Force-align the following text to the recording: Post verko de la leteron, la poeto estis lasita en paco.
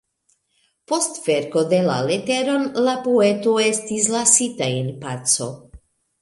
Post 0.91 1.19
verko 1.25 1.61
de 1.73 1.81
la 1.87 1.97
leteron, 2.07 2.65
la 2.87 2.95
poeto 3.05 3.53
estis 3.67 4.09
lasita 4.15 4.71
en 4.81 4.91
paco. 5.05 5.51